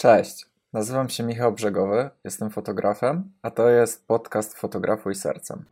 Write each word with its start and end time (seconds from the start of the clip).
Cześć, 0.00 0.46
nazywam 0.72 1.08
się 1.08 1.22
Michał 1.22 1.52
Brzegowy, 1.52 2.10
jestem 2.24 2.50
fotografem, 2.50 3.24
a 3.42 3.50
to 3.50 3.68
jest 3.68 4.06
podcast 4.06 4.58
Fotografuj 4.58 5.14
Sercem. 5.14 5.64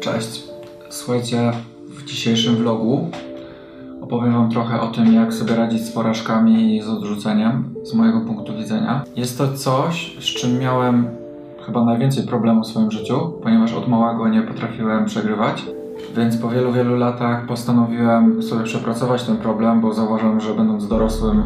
Cześć, 0.00 0.44
słuchajcie, 0.88 1.52
w 1.88 2.04
dzisiejszym 2.04 2.56
vlogu 2.56 3.10
opowiem 4.00 4.32
Wam 4.32 4.50
trochę 4.50 4.80
o 4.80 4.86
tym, 4.86 5.14
jak 5.14 5.34
sobie 5.34 5.56
radzić 5.56 5.82
z 5.84 5.92
porażkami 5.92 6.76
i 6.76 6.82
z 6.82 6.88
odrzuceniem, 6.88 7.74
z 7.82 7.94
mojego 7.94 8.20
punktu 8.20 8.56
widzenia. 8.56 9.04
Jest 9.16 9.38
to 9.38 9.52
coś, 9.52 10.16
z 10.20 10.24
czym 10.24 10.58
miałem 10.58 11.08
chyba 11.66 11.84
najwięcej 11.84 12.26
problemów 12.26 12.64
w 12.64 12.70
swoim 12.70 12.90
życiu, 12.90 13.40
ponieważ 13.42 13.72
od 13.72 13.88
małego 13.88 14.28
nie 14.28 14.42
potrafiłem 14.42 15.04
przegrywać. 15.04 15.64
Więc 16.16 16.36
po 16.36 16.48
wielu, 16.48 16.72
wielu 16.72 16.96
latach 16.96 17.46
postanowiłem 17.46 18.42
sobie 18.42 18.64
przepracować 18.64 19.22
ten 19.22 19.36
problem, 19.36 19.80
bo 19.80 19.94
zauważyłem, 19.94 20.40
że 20.40 20.54
będąc 20.54 20.88
dorosłym, 20.88 21.42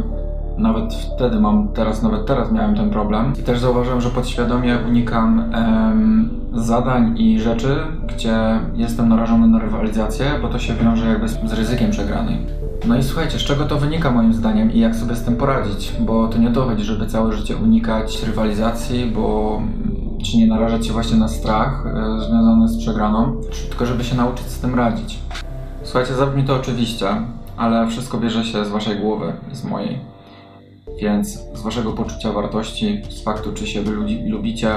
nawet 0.58 0.94
wtedy 0.94 1.40
mam, 1.40 1.68
teraz, 1.68 2.02
nawet 2.02 2.26
teraz 2.26 2.52
miałem 2.52 2.76
ten 2.76 2.90
problem. 2.90 3.32
I 3.40 3.42
też 3.42 3.58
zauważyłem, 3.58 4.00
że 4.00 4.10
podświadomie 4.10 4.78
unikam 4.88 5.44
em, 5.54 6.28
zadań 6.54 7.18
i 7.18 7.40
rzeczy, 7.40 7.76
gdzie 8.14 8.60
jestem 8.74 9.08
narażony 9.08 9.48
na 9.48 9.58
rywalizację, 9.58 10.26
bo 10.42 10.48
to 10.48 10.58
się 10.58 10.74
wiąże 10.74 11.08
jakby 11.08 11.28
z, 11.28 11.50
z 11.50 11.52
ryzykiem 11.52 11.90
przegranej. 11.90 12.38
No 12.86 12.96
i 12.96 13.02
słuchajcie, 13.02 13.38
z 13.38 13.42
czego 13.42 13.64
to 13.64 13.78
wynika 13.78 14.10
moim 14.10 14.34
zdaniem 14.34 14.72
i 14.72 14.80
jak 14.80 14.96
sobie 14.96 15.14
z 15.14 15.22
tym 15.22 15.36
poradzić? 15.36 15.92
Bo 16.00 16.28
to 16.28 16.38
nie 16.38 16.50
to 16.50 16.62
chodzi, 16.62 16.84
żeby 16.84 17.06
całe 17.06 17.32
życie 17.32 17.56
unikać 17.56 18.22
rywalizacji, 18.22 19.12
bo 19.14 19.60
czy 20.24 20.36
nie 20.36 20.46
narażać 20.46 20.86
się 20.86 20.92
właśnie 20.92 21.16
na 21.16 21.28
strach 21.28 21.86
y, 21.86 22.24
związany 22.26 22.68
z 22.68 22.78
przegraną, 22.78 23.40
tylko 23.68 23.86
żeby 23.86 24.04
się 24.04 24.16
nauczyć 24.16 24.46
z 24.46 24.60
tym 24.60 24.74
radzić. 24.74 25.18
Słuchajcie, 25.82 26.14
zabrzmi 26.14 26.44
to 26.44 26.56
oczywiście, 26.56 27.06
ale 27.56 27.88
wszystko 27.88 28.18
bierze 28.18 28.44
się 28.44 28.64
z 28.64 28.68
waszej 28.68 28.98
głowy 28.98 29.32
i 29.52 29.56
z 29.56 29.64
mojej. 29.64 29.98
Więc 31.00 31.38
z 31.54 31.62
waszego 31.62 31.92
poczucia 31.92 32.32
wartości, 32.32 33.02
z 33.08 33.22
faktu, 33.22 33.52
czy 33.52 33.66
się 33.66 33.82
wy 33.82 33.90
lubicie, 34.28 34.76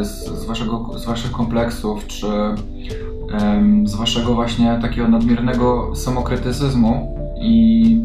y, 0.00 0.04
z, 0.04 0.24
z, 0.24 0.44
waszego, 0.44 0.98
z 0.98 1.04
waszych 1.04 1.32
kompleksów, 1.32 2.06
czy 2.06 2.26
y, 2.26 3.88
z 3.88 3.94
waszego 3.94 4.34
właśnie 4.34 4.78
takiego 4.82 5.08
nadmiernego 5.08 5.96
samokrytycyzmu 5.96 7.18
i 7.40 8.00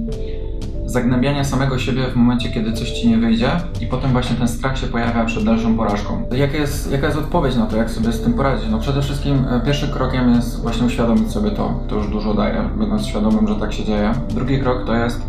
zagnębiania 0.91 1.43
samego 1.43 1.79
siebie 1.79 2.03
w 2.11 2.15
momencie, 2.15 2.49
kiedy 2.49 2.73
coś 2.73 2.91
ci 2.91 3.09
nie 3.09 3.17
wyjdzie 3.17 3.51
i 3.81 3.85
potem 3.85 4.11
właśnie 4.11 4.35
ten 4.35 4.47
strach 4.47 4.77
się 4.77 4.87
pojawia 4.87 5.25
przed 5.25 5.43
dalszą 5.43 5.77
porażką. 5.77 6.23
Jaka 6.31 6.57
jest, 6.57 6.91
jaka 6.91 7.05
jest 7.05 7.19
odpowiedź 7.19 7.55
na 7.55 7.65
to, 7.65 7.77
jak 7.77 7.89
sobie 7.89 8.11
z 8.11 8.21
tym 8.21 8.33
poradzić? 8.33 8.69
No 8.71 8.79
przede 8.79 9.01
wszystkim 9.01 9.45
e, 9.49 9.61
pierwszym 9.65 9.91
krokiem 9.91 10.29
jest 10.29 10.61
właśnie 10.61 10.87
uświadomić 10.87 11.31
sobie 11.31 11.51
to, 11.51 11.79
to 11.87 11.95
już 11.95 12.07
dużo 12.07 12.33
daje, 12.33 12.69
będąc 12.77 13.05
świadomym, 13.05 13.47
że 13.47 13.55
tak 13.55 13.73
się 13.73 13.85
dzieje. 13.85 14.13
Drugi 14.29 14.59
krok 14.59 14.85
to 14.85 14.95
jest 14.95 15.21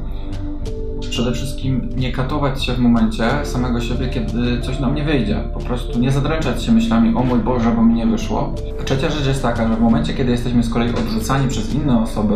przede 1.10 1.32
wszystkim 1.32 1.88
nie 1.96 2.12
katować 2.12 2.64
się 2.64 2.72
w 2.72 2.78
momencie 2.78 3.24
samego 3.44 3.80
siebie, 3.80 4.08
kiedy 4.08 4.60
coś 4.60 4.80
nam 4.80 4.94
nie 4.94 5.04
wyjdzie. 5.04 5.44
Po 5.54 5.60
prostu 5.60 5.98
nie 5.98 6.10
zadręczać 6.10 6.62
się 6.62 6.72
myślami, 6.72 7.14
o 7.14 7.22
mój 7.22 7.38
Boże, 7.38 7.72
bo 7.76 7.82
mi 7.82 7.94
nie 7.94 8.06
wyszło. 8.06 8.54
Trzecia 8.84 9.10
rzecz 9.10 9.26
jest 9.26 9.42
taka, 9.42 9.68
że 9.68 9.76
w 9.76 9.80
momencie, 9.80 10.14
kiedy 10.14 10.30
jesteśmy 10.30 10.62
z 10.62 10.70
kolei 10.70 10.94
odrzucani 10.94 11.48
przez 11.48 11.74
inne 11.74 12.02
osoby, 12.02 12.34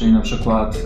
Czyli 0.00 0.12
na 0.12 0.20
przykład 0.20 0.82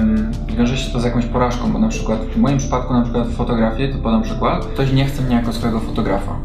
ym, 0.00 0.30
wiąże 0.56 0.76
się 0.76 0.92
to 0.92 1.00
z 1.00 1.04
jakąś 1.04 1.26
porażką, 1.26 1.72
bo 1.72 1.78
na 1.78 1.88
przykład 1.88 2.20
w 2.20 2.36
moim 2.36 2.58
przypadku 2.58 2.94
na 2.94 3.02
przykład 3.02 3.26
w 3.26 3.34
fotografii, 3.34 3.92
to 3.92 3.98
podam 3.98 4.22
przykład, 4.22 4.64
ktoś 4.64 4.92
nie 4.92 5.04
chce 5.04 5.22
mnie 5.22 5.34
jako 5.34 5.52
swojego 5.52 5.80
fotografa. 5.80 6.36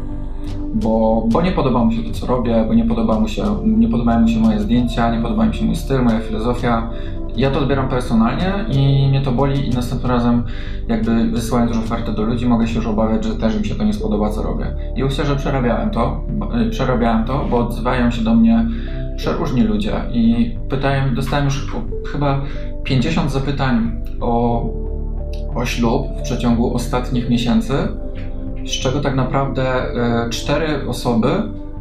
Bo, 0.74 1.24
bo 1.32 1.42
nie 1.42 1.52
podoba 1.52 1.84
mu 1.84 1.92
się 1.92 2.02
to, 2.02 2.12
co 2.12 2.26
robię, 2.26 2.64
bo 2.68 2.74
nie, 2.74 2.84
podoba 2.84 3.20
mu 3.20 3.28
się, 3.28 3.44
nie 3.64 3.88
podobają 3.88 4.20
mu 4.20 4.28
się 4.28 4.40
moje 4.40 4.60
zdjęcia, 4.60 5.16
nie 5.16 5.22
podoba 5.22 5.46
mi 5.46 5.54
się 5.54 5.64
mój 5.64 5.76
styl, 5.76 6.02
moja 6.02 6.20
filozofia. 6.20 6.90
Ja 7.36 7.50
to 7.50 7.58
odbieram 7.58 7.88
personalnie 7.88 8.52
i 8.72 9.08
mnie 9.08 9.20
to 9.20 9.32
boli 9.32 9.68
i 9.68 9.70
następnym 9.70 10.10
razem 10.10 10.42
jakby 10.88 11.30
wysyłając 11.30 11.76
już 11.76 11.84
ofertę 11.84 12.12
do 12.12 12.22
ludzi 12.22 12.46
mogę 12.46 12.68
się 12.68 12.76
już 12.76 12.86
obawiać, 12.86 13.24
że 13.24 13.34
też 13.34 13.56
im 13.56 13.64
się 13.64 13.74
to 13.74 13.84
nie 13.84 13.92
spodoba, 13.92 14.30
co 14.30 14.42
robię. 14.42 14.66
I 14.96 15.04
myślę, 15.04 15.26
że 15.26 15.36
przerabiałem 15.36 15.90
to, 15.90 16.20
przerabiałem 16.70 17.24
to, 17.24 17.46
bo 17.50 17.58
odzywają 17.58 18.10
się 18.10 18.24
do 18.24 18.34
mnie 18.34 18.66
przeróżni 19.16 19.62
ludzie 19.62 19.92
i 20.12 20.56
pytają, 20.68 21.14
dostałem 21.14 21.44
już 21.44 21.72
chyba 22.12 22.40
50 22.84 23.32
zapytań 23.32 24.02
o, 24.20 24.64
o 25.54 25.64
ślub 25.66 26.06
w 26.18 26.22
przeciągu 26.22 26.74
ostatnich 26.74 27.30
miesięcy, 27.30 27.74
z 28.66 28.70
czego 28.70 29.00
tak 29.00 29.14
naprawdę 29.14 29.62
e, 29.62 30.30
cztery 30.30 30.88
osoby 30.88 31.28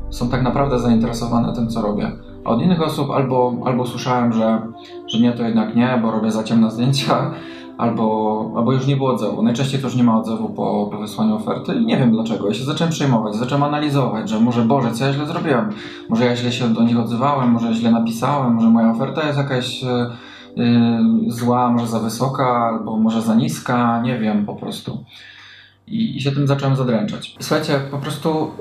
są 0.10 0.30
tak 0.30 0.42
naprawdę 0.42 0.80
zainteresowane 0.80 1.56
tym, 1.56 1.68
co 1.68 1.82
robię. 1.82 2.12
Od 2.46 2.62
innych 2.62 2.82
osób 2.82 3.12
albo, 3.12 3.58
albo 3.66 3.86
słyszałem, 3.86 4.34
że, 4.34 4.62
że 5.08 5.20
nie, 5.20 5.32
to 5.32 5.44
jednak 5.44 5.76
nie, 5.76 6.00
bo 6.02 6.12
robię 6.12 6.32
za 6.32 6.44
ciemne 6.44 6.72
zdjęcia, 6.72 7.32
albo, 7.78 8.52
albo 8.56 8.74
już 8.74 8.88
nie 8.88 8.98
było 8.98 9.10
odzewu. 9.10 9.42
Najczęściej 9.42 9.82
to 9.82 9.88
już 9.88 9.96
nie 9.96 10.04
ma 10.04 10.20
odzewu 10.20 10.50
po, 10.50 10.90
po 10.92 10.98
wysłaniu 10.98 11.36
oferty 11.36 11.76
i 11.76 11.86
nie 11.86 11.98
wiem 11.98 12.12
dlaczego. 12.12 12.48
Ja 12.48 12.54
się 12.54 12.64
zacząłem 12.64 12.94
przejmować, 12.94 13.36
zacząłem 13.36 13.64
analizować, 13.64 14.30
że 14.30 14.40
może 14.40 14.62
Boże, 14.62 14.92
co 14.92 15.06
ja 15.06 15.14
źle 15.14 15.26
zrobiłem? 15.26 15.70
Może 16.10 16.26
ja 16.26 16.36
źle 16.36 16.52
się 16.52 16.74
do 16.74 16.84
nich 16.84 17.00
odzywałem, 17.00 17.52
może 17.52 17.74
źle 17.74 17.92
napisałem, 17.92 18.54
może 18.54 18.70
moja 18.70 18.92
oferta 18.92 19.26
jest 19.26 19.38
jakaś 19.38 19.84
yy, 19.84 20.12
zła, 21.28 21.72
może 21.72 21.88
za 21.88 22.00
wysoka, 22.00 22.48
albo 22.48 22.98
może 22.98 23.22
za 23.22 23.36
niska, 23.36 24.02
nie 24.02 24.20
wiem 24.20 24.46
po 24.46 24.56
prostu. 24.56 25.04
I, 25.88 26.18
I 26.18 26.22
się 26.22 26.32
tym 26.32 26.48
zacząłem 26.48 26.76
zadręczać. 26.76 27.36
Słuchajcie, 27.40 27.80
po 27.92 27.98
prostu 27.98 28.52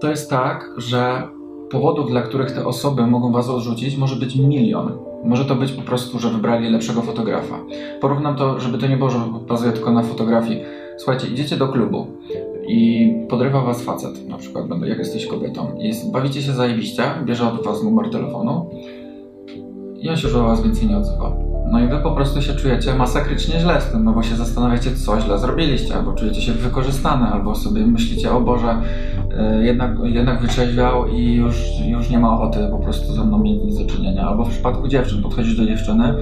to 0.00 0.10
jest 0.10 0.30
tak, 0.30 0.70
że 0.76 1.28
powodów, 1.72 2.10
dla 2.10 2.22
których 2.22 2.52
te 2.52 2.66
osoby 2.66 3.06
mogą 3.06 3.32
was 3.32 3.48
odrzucić, 3.48 3.96
może 3.96 4.16
być 4.16 4.36
milion. 4.36 4.92
Może 5.24 5.44
to 5.44 5.54
być 5.54 5.72
po 5.72 5.82
prostu, 5.82 6.18
że 6.18 6.30
wybrali 6.30 6.70
lepszego 6.70 7.02
fotografa. 7.02 7.58
Porównam 8.00 8.36
to, 8.36 8.60
żeby 8.60 8.78
to 8.78 8.86
nie 8.86 8.96
było, 8.96 9.10
że 9.10 9.18
bazuje 9.48 9.72
tylko 9.72 9.92
na 9.92 10.02
fotografii. 10.02 10.60
Słuchajcie, 10.96 11.26
idziecie 11.26 11.56
do 11.56 11.68
klubu 11.68 12.06
i 12.68 13.10
podrywa 13.28 13.60
was 13.60 13.82
facet, 13.82 14.28
na 14.28 14.38
przykład, 14.38 14.66
jak 14.84 14.98
jesteś 14.98 15.26
kobietą, 15.26 15.78
i 15.78 15.92
bawicie 16.12 16.42
się 16.42 16.52
zajebiście, 16.52 17.02
bierze 17.24 17.52
od 17.52 17.64
was 17.64 17.84
numer 17.84 18.10
telefonu 18.10 18.70
i 20.02 20.08
on 20.08 20.16
się 20.16 20.28
już 20.28 20.36
o 20.36 20.42
was 20.42 20.62
więcej 20.62 20.88
nie 20.88 20.96
odzywa. 20.96 21.36
No 21.70 21.80
i 21.80 21.88
wy 21.88 21.98
po 21.98 22.10
prostu 22.10 22.42
się 22.42 22.54
czujecie 22.54 22.94
masakrycznie 22.94 23.60
źle 23.60 23.80
z 23.80 23.92
tym, 23.92 24.04
no 24.04 24.12
bo 24.12 24.22
się 24.22 24.36
zastanawiacie, 24.36 24.96
co 24.96 25.20
źle 25.20 25.38
zrobiliście, 25.38 25.94
albo 25.94 26.12
czujecie 26.12 26.40
się 26.40 26.52
wykorzystane, 26.52 27.26
albo 27.26 27.54
sobie 27.54 27.86
myślicie, 27.86 28.32
o 28.32 28.40
Boże, 28.40 28.82
jednak, 29.60 29.90
jednak 30.04 30.40
wyczeźwiał 30.40 31.06
i 31.06 31.32
już, 31.32 31.80
już 31.86 32.10
nie 32.10 32.18
ma 32.18 32.34
ochoty 32.34 32.68
po 32.70 32.78
prostu 32.78 33.12
ze 33.12 33.24
mną 33.24 33.38
mieć 33.38 33.64
nic 33.64 33.78
do 33.78 33.86
czynienia. 33.86 34.26
Albo 34.26 34.44
w 34.44 34.50
przypadku 34.50 34.88
dziewczyn, 34.88 35.22
podchodzisz 35.22 35.56
do 35.56 35.66
dziewczyny 35.66 36.14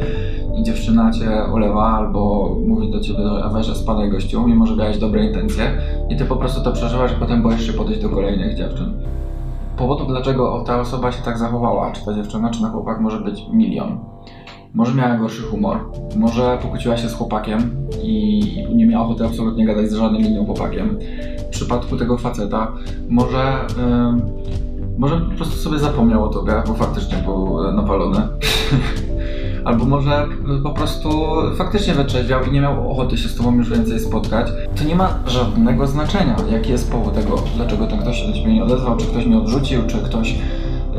i 0.60 0.62
dziewczyna 0.62 1.10
cię 1.10 1.44
olewa, 1.52 1.82
albo 1.82 2.54
mówi 2.66 2.90
do 2.90 3.00
ciebie, 3.00 3.18
a 3.44 3.48
weź, 3.48 3.66
spadaj 3.66 4.10
gościu, 4.10 4.46
mimo 4.46 4.66
że 4.66 4.76
miałeś 4.76 4.98
dobre 4.98 5.26
intencje 5.26 5.64
i 6.08 6.16
ty 6.16 6.24
po 6.24 6.36
prostu 6.36 6.64
to 6.64 6.72
przeżywasz 6.72 7.12
i 7.12 7.16
potem 7.16 7.42
boisz 7.42 7.66
się 7.66 7.72
podejść 7.72 8.02
do 8.02 8.08
kolejnych 8.08 8.56
dziewczyn. 8.56 8.92
Powodów, 9.76 10.08
dlaczego 10.08 10.64
ta 10.66 10.80
osoba 10.80 11.12
się 11.12 11.22
tak 11.22 11.38
zachowała, 11.38 11.92
czy 11.92 12.04
ta 12.04 12.14
dziewczyna, 12.14 12.50
czy 12.50 12.62
na 12.62 12.68
chłopak, 12.68 13.00
może 13.00 13.20
być 13.20 13.46
milion. 13.52 13.98
Może 14.74 14.94
miała 14.94 15.16
gorszy 15.16 15.42
humor, 15.42 15.78
może 16.16 16.58
pokłóciła 16.62 16.96
się 16.96 17.08
z 17.08 17.14
chłopakiem 17.14 17.70
i 18.02 18.40
nie 18.74 18.86
miała 18.86 19.04
ochoty 19.04 19.24
absolutnie 19.24 19.66
gadać 19.66 19.90
z 19.90 19.94
żadnym 19.94 20.22
innym 20.22 20.46
chłopakiem. 20.46 20.98
W 21.38 21.50
przypadku 21.50 21.96
tego 21.96 22.18
faceta 22.18 22.72
może, 23.08 23.66
yy, 23.76 24.98
może 24.98 25.20
po 25.20 25.36
prostu 25.36 25.56
sobie 25.56 25.78
zapomniał 25.78 26.24
o 26.24 26.28
tobie, 26.28 26.52
bo 26.66 26.74
faktycznie 26.74 27.18
był 27.18 27.68
e, 27.68 27.72
napalony. 27.72 28.18
Albo 29.64 29.84
może 29.84 30.26
po 30.62 30.70
prostu 30.70 31.08
faktycznie 31.56 31.94
wyczerpiał 31.94 32.44
i 32.44 32.52
nie 32.52 32.60
miał 32.60 32.90
ochoty 32.90 33.16
się 33.16 33.28
z 33.28 33.36
tobą 33.36 33.54
już 33.54 33.70
więcej 33.70 34.00
spotkać. 34.00 34.46
To 34.76 34.84
nie 34.84 34.94
ma 34.94 35.18
żadnego 35.26 35.86
znaczenia, 35.86 36.36
jaki 36.52 36.70
jest 36.70 36.92
powód 36.92 37.14
tego, 37.14 37.42
dlaczego 37.56 37.86
ten 37.86 37.98
ktoś 37.98 38.20
się 38.20 38.26
do 38.26 38.32
ciebie 38.32 38.54
nie 38.54 38.64
odezwał, 38.64 38.96
czy 38.96 39.06
ktoś 39.06 39.26
mnie 39.26 39.38
odrzucił, 39.38 39.82
czy 39.86 39.98
ktoś 39.98 40.38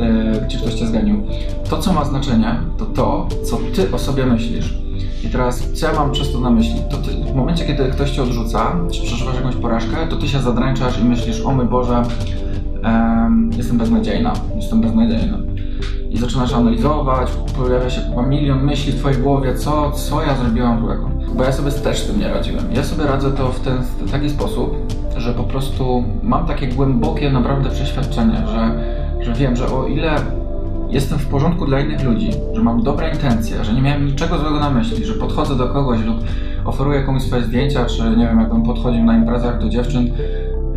yy, 0.01 0.47
czy 0.47 0.57
ktoś 0.57 0.73
cię 0.73 0.87
zganił. 0.87 1.23
To, 1.69 1.77
co 1.77 1.93
ma 1.93 2.05
znaczenie, 2.05 2.55
to 2.77 2.85
to, 2.85 3.27
co 3.43 3.57
ty 3.75 3.91
o 3.91 3.99
sobie 3.99 4.25
myślisz. 4.25 4.73
I 5.23 5.29
teraz, 5.29 5.71
co 5.73 5.87
ja 5.87 5.93
mam 5.93 6.11
przez 6.11 6.31
to 6.31 6.39
na 6.39 6.49
myśli? 6.49 6.81
To 6.89 6.97
ty, 6.97 7.11
w 7.11 7.35
momencie, 7.35 7.65
kiedy 7.65 7.83
ktoś 7.83 8.11
cię 8.11 8.23
odrzuca, 8.23 8.75
czy 8.91 9.01
przeżywasz 9.01 9.35
jakąś 9.35 9.55
porażkę, 9.55 10.07
to 10.09 10.15
ty 10.15 10.27
się 10.27 10.39
zadręczasz 10.39 10.99
i 10.99 11.05
myślisz, 11.05 11.45
o 11.45 11.51
mój 11.51 11.65
Boże, 11.65 12.03
jestem 13.57 13.77
beznadziejna, 13.77 14.33
jestem 14.55 14.81
beznadziejna. 14.81 15.37
I 16.09 16.17
zaczynasz 16.17 16.53
analizować, 16.53 17.31
pojawia 17.57 17.89
się 17.89 18.01
milion 18.27 18.63
myśli 18.63 18.91
w 18.91 18.99
twojej 18.99 19.17
głowie, 19.17 19.55
co, 19.55 19.91
co 19.91 20.21
ja 20.21 20.35
zrobiłam 20.35 20.79
złego. 20.79 21.09
Bo 21.35 21.43
ja 21.43 21.51
sobie 21.51 21.71
też 21.71 21.99
z 21.99 22.07
tym 22.07 22.19
nie 22.19 22.27
radziłem. 22.27 22.65
Ja 22.73 22.83
sobie 22.83 23.03
radzę 23.03 23.31
to 23.31 23.51
w 23.51 23.59
ten 23.59 23.77
w 23.77 24.11
taki 24.11 24.29
sposób, 24.29 24.75
że 25.17 25.33
po 25.33 25.43
prostu 25.43 26.03
mam 26.23 26.45
takie 26.45 26.67
głębokie 26.67 27.31
naprawdę 27.31 27.69
przeświadczenie, 27.69 28.43
że 28.47 28.71
że 29.21 29.33
wiem, 29.33 29.55
że 29.55 29.67
o 29.67 29.87
ile 29.87 30.15
jestem 30.89 31.19
w 31.19 31.27
porządku 31.27 31.65
dla 31.65 31.79
innych 31.79 32.03
ludzi, 32.03 32.29
że 32.53 32.63
mam 32.63 32.83
dobre 32.83 33.11
intencje, 33.11 33.65
że 33.65 33.73
nie 33.73 33.81
miałem 33.81 34.05
niczego 34.05 34.37
złego 34.37 34.59
na 34.59 34.69
myśli, 34.69 35.05
że 35.05 35.13
podchodzę 35.13 35.55
do 35.55 35.67
kogoś 35.67 36.05
lub 36.05 36.17
oferuję 36.65 37.03
komuś 37.03 37.21
swoje 37.21 37.43
zdjęcia, 37.43 37.85
czy 37.85 38.03
nie 38.03 38.27
wiem, 38.27 38.39
jakbym 38.39 38.63
podchodził 38.63 39.03
na 39.03 39.17
imprezach 39.17 39.59
do 39.59 39.69
dziewczyn 39.69 40.11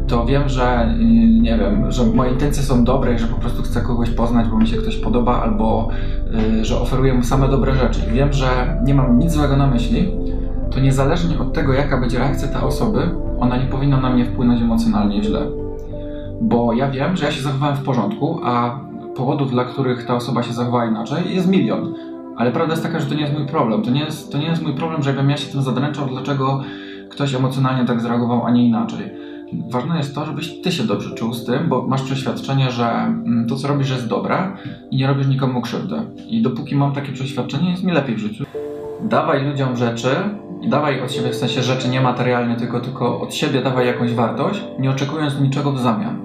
to 0.08 0.26
wiem, 0.26 0.48
że 0.48 0.94
y, 1.00 1.04
nie 1.40 1.58
wiem, 1.58 1.92
że 1.92 2.06
moje 2.06 2.32
intencje 2.32 2.62
są 2.62 2.84
dobre 2.84 3.14
i 3.14 3.18
że 3.18 3.26
po 3.26 3.36
prostu 3.36 3.62
chcę 3.62 3.80
kogoś 3.80 4.10
poznać, 4.10 4.48
bo 4.48 4.58
mi 4.58 4.66
się 4.66 4.76
ktoś 4.76 4.96
podoba, 4.96 5.42
albo 5.42 5.88
y, 6.60 6.64
że 6.64 6.80
oferuję 6.80 7.14
mu 7.14 7.22
same 7.22 7.48
dobre 7.48 7.74
rzeczy. 7.74 8.00
I 8.10 8.14
wiem, 8.14 8.32
że 8.32 8.80
nie 8.84 8.94
mam 8.94 9.18
nic 9.18 9.32
złego 9.32 9.56
na 9.56 9.66
myśli, 9.66 10.08
to 10.70 10.80
niezależnie 10.80 11.38
od 11.38 11.52
tego, 11.52 11.72
jaka 11.72 12.00
będzie 12.00 12.18
reakcja 12.18 12.48
tej 12.48 12.62
osoby, 12.62 13.00
ona 13.40 13.56
nie 13.56 13.66
powinna 13.66 14.00
na 14.00 14.10
mnie 14.10 14.24
wpłynąć 14.24 14.62
emocjonalnie 14.62 15.22
źle. 15.22 15.63
Bo 16.44 16.72
ja 16.72 16.90
wiem, 16.90 17.16
że 17.16 17.24
ja 17.24 17.32
się 17.32 17.42
zachowałem 17.42 17.76
w 17.76 17.82
porządku, 17.82 18.40
a 18.44 18.80
powodów, 19.16 19.50
dla 19.50 19.64
których 19.64 20.06
ta 20.06 20.14
osoba 20.14 20.42
się 20.42 20.52
zachowała 20.52 20.86
inaczej, 20.86 21.34
jest 21.34 21.48
milion. 21.48 21.94
Ale 22.36 22.52
prawda 22.52 22.72
jest 22.72 22.82
taka, 22.82 23.00
że 23.00 23.06
to 23.06 23.14
nie 23.14 23.20
jest 23.20 23.32
mój 23.32 23.46
problem. 23.46 23.82
To 23.82 23.90
nie 23.90 24.00
jest, 24.00 24.32
to 24.32 24.38
nie 24.38 24.46
jest 24.46 24.62
mój 24.62 24.74
problem, 24.74 25.02
żebym 25.02 25.30
ja 25.30 25.36
się 25.36 25.52
tym 25.52 25.62
zadręczał, 25.62 26.06
dlaczego 26.06 26.62
ktoś 27.10 27.34
emocjonalnie 27.34 27.86
tak 27.86 28.00
zareagował, 28.00 28.46
a 28.46 28.50
nie 28.50 28.66
inaczej. 28.66 29.10
Ważne 29.70 29.96
jest 29.96 30.14
to, 30.14 30.26
żebyś 30.26 30.60
ty 30.60 30.72
się 30.72 30.84
dobrze 30.84 31.14
czuł 31.14 31.34
z 31.34 31.44
tym, 31.44 31.68
bo 31.68 31.86
masz 31.86 32.02
przeświadczenie, 32.02 32.70
że 32.70 32.86
mm, 32.86 33.46
to, 33.48 33.56
co 33.56 33.68
robisz, 33.68 33.90
jest 33.90 34.08
dobre 34.08 34.52
i 34.90 34.96
nie 34.96 35.06
robisz 35.06 35.26
nikomu 35.26 35.60
krzywdy. 35.60 35.96
I 36.28 36.42
dopóki 36.42 36.76
mam 36.76 36.92
takie 36.92 37.12
przeświadczenie, 37.12 37.70
jest 37.70 37.84
mi 37.84 37.92
lepiej 37.92 38.16
w 38.16 38.18
życiu. 38.18 38.44
Dawaj 39.02 39.44
ludziom 39.44 39.76
rzeczy 39.76 40.08
i 40.62 40.68
dawaj 40.68 41.02
od 41.02 41.12
siebie 41.12 41.30
w 41.30 41.36
sensie 41.36 41.62
rzeczy 41.62 41.88
niematerialnie, 41.88 42.56
tylko, 42.56 42.80
tylko 42.80 43.20
od 43.20 43.34
siebie 43.34 43.62
dawaj 43.62 43.86
jakąś 43.86 44.14
wartość, 44.14 44.64
nie 44.78 44.90
oczekując 44.90 45.40
niczego 45.40 45.72
w 45.72 45.80
zamian. 45.80 46.23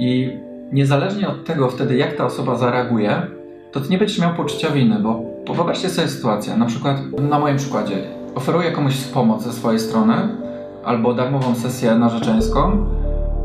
I 0.00 0.38
niezależnie 0.72 1.28
od 1.28 1.44
tego 1.44 1.68
wtedy, 1.68 1.96
jak 1.96 2.16
ta 2.16 2.24
osoba 2.24 2.56
zareaguje, 2.56 3.22
to 3.72 3.80
nie 3.90 3.98
będziesz 3.98 4.18
miał 4.18 4.34
poczucia 4.34 4.70
winy, 4.70 4.96
bo 5.00 5.54
wyobraźcie 5.54 5.88
sobie 5.88 6.08
sytuację, 6.08 6.56
na 6.56 6.66
przykład 6.66 6.96
na 7.30 7.38
moim 7.38 7.56
przykładzie, 7.56 7.96
oferuję 8.34 8.72
komuś 8.72 9.04
pomoc 9.04 9.42
ze 9.42 9.52
swojej 9.52 9.80
strony, 9.80 10.14
albo 10.84 11.14
darmową 11.14 11.54
sesję 11.54 11.94
narzeczeńską 11.94 12.86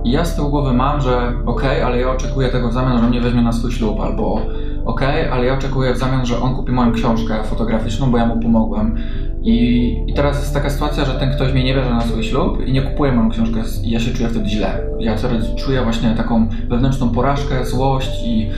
i 0.04 0.12
ja 0.12 0.25
z 0.25 0.36
tyłu 0.36 0.50
głowy 0.50 0.74
mam, 0.74 1.02
że 1.02 1.34
okej, 1.46 1.69
okay, 1.69 1.86
ale 1.86 2.00
ja 2.00 2.12
oczekuję 2.12 2.50
tego 2.50 2.69
w 2.69 2.74
zamian, 2.74 3.01
że 3.01 3.10
mnie 3.10 3.22
weźmie 3.22 3.42
na 3.42 3.51
swój 3.51 3.72
ślub, 3.72 4.00
albo 4.00 4.34
okej, 4.34 5.22
okay, 5.22 5.34
ale 5.34 5.46
ja 5.46 5.54
oczekuję 5.54 5.94
w 5.94 5.98
zamian, 5.98 6.25
że 6.25 6.40
on 6.40 6.56
kupi 6.56 6.72
moją 6.72 6.92
książkę 6.92 7.44
fotograficzną, 7.44 8.12
bo 8.12 8.18
ja 8.18 8.25
mu 8.25 8.40
pomogłem. 8.40 8.98
I, 9.46 10.04
I 10.08 10.14
teraz 10.14 10.40
jest 10.40 10.54
taka 10.54 10.70
sytuacja, 10.70 11.06
że 11.06 11.14
ten 11.14 11.32
ktoś 11.32 11.54
mnie 11.54 11.64
nie 11.64 11.74
bierze 11.74 11.90
na 11.90 12.02
swój 12.02 12.24
ślub 12.24 12.68
i 12.68 12.72
nie 12.72 12.82
kupuje 12.82 13.12
moją 13.12 13.30
książkę 13.30 13.64
i 13.84 13.90
ja 13.90 14.00
się 14.00 14.14
czuję 14.14 14.30
wtedy 14.30 14.50
źle. 14.50 14.82
Ja 15.00 15.16
coraz 15.16 15.56
czuję 15.56 15.84
właśnie 15.84 16.16
taką 16.18 16.48
wewnętrzną 16.70 17.10
porażkę, 17.10 17.66
złość 17.66 18.24
i, 18.24 18.50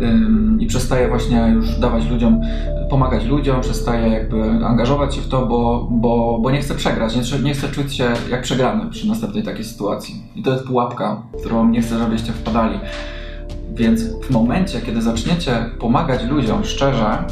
ym, 0.00 0.56
i 0.60 0.66
przestaję 0.66 1.08
właśnie 1.08 1.52
już 1.54 1.78
dawać 1.78 2.10
ludziom, 2.10 2.40
pomagać 2.90 3.24
ludziom, 3.24 3.60
przestaję 3.60 4.08
jakby 4.08 4.42
angażować 4.66 5.14
się 5.14 5.20
w 5.20 5.28
to, 5.28 5.46
bo, 5.46 5.88
bo, 5.90 6.38
bo 6.42 6.50
nie 6.50 6.60
chcę 6.60 6.74
przegrać, 6.74 7.16
nie, 7.16 7.38
nie 7.38 7.54
chcę 7.54 7.68
czuć 7.68 7.96
się 7.96 8.04
jak 8.30 8.42
przegrany 8.42 8.90
przy 8.90 9.08
następnej 9.08 9.42
takiej 9.42 9.64
sytuacji. 9.64 10.14
I 10.36 10.42
to 10.42 10.52
jest 10.52 10.64
pułapka, 10.64 11.22
w 11.32 11.40
którą 11.40 11.68
nie 11.68 11.82
chcę, 11.82 11.98
żebyście 11.98 12.32
wpadali. 12.32 12.78
Więc 13.74 14.02
w 14.02 14.30
momencie, 14.30 14.80
kiedy 14.80 15.02
zaczniecie 15.02 15.52
pomagać 15.80 16.24
ludziom 16.24 16.64
szczerze, 16.64 17.24